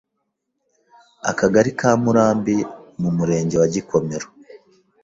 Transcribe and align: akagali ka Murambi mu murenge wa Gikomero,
akagali 1.31 1.71
ka 1.79 1.91
Murambi 2.03 2.57
mu 3.01 3.09
murenge 3.17 3.55
wa 3.61 3.67
Gikomero, 3.73 4.27